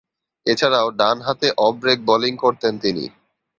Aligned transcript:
এছাড়াও 0.45 0.87
ডানহাতে 0.99 1.47
off 1.57 1.73
break 1.81 1.99
bowling 2.07 2.33
করতেন 2.43 2.73
তিনি। 2.83 3.05